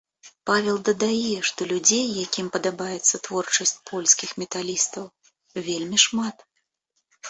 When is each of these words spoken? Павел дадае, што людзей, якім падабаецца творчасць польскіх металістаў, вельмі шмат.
Павел 0.49 0.77
дадае, 0.87 1.35
што 1.49 1.67
людзей, 1.73 2.07
якім 2.25 2.49
падабаецца 2.57 3.23
творчасць 3.29 3.77
польскіх 3.93 4.29
металістаў, 4.41 5.05
вельмі 5.71 5.97
шмат. 6.11 6.37